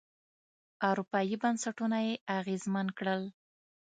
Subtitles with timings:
[0.89, 3.21] اروپايي بنسټونه یې اغېزمن کړل.